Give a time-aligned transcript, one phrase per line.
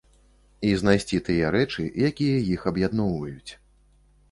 [0.69, 3.51] І знайсці тыя рэчы, якія іх аб'ядноўваюць.